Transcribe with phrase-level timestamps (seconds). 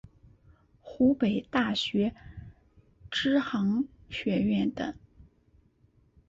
[0.81, 2.15] 湖北大学
[3.11, 4.95] 知行学院等